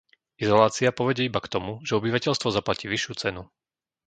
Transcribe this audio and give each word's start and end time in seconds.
Izolácia 0.43 0.89
povedie 0.99 1.25
iba 1.29 1.37
k 1.43 1.51
tomu, 1.55 1.73
že 1.87 1.93
obyvateľstvo 1.99 2.47
zaplatí 2.57 2.85
vyššiu 2.93 3.13
cenu. 3.21 3.41